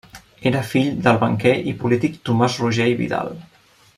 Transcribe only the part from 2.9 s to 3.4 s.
i Vidal.